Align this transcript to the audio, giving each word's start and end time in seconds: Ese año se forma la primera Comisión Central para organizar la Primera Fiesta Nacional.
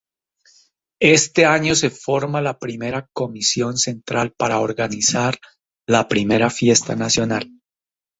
Ese 0.99 1.45
año 1.45 1.75
se 1.75 1.91
forma 1.91 2.41
la 2.41 2.57
primera 2.57 3.07
Comisión 3.13 3.77
Central 3.77 4.33
para 4.35 4.59
organizar 4.59 5.37
la 5.87 6.07
Primera 6.07 6.49
Fiesta 6.49 6.95
Nacional. 6.95 7.51